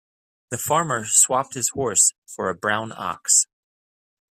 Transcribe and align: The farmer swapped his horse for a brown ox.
The 0.49 0.57
farmer 0.57 1.05
swapped 1.05 1.53
his 1.53 1.69
horse 1.75 2.13
for 2.25 2.49
a 2.49 2.55
brown 2.55 2.91
ox. 2.91 3.45